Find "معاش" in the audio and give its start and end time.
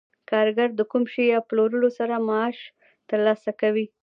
2.27-2.57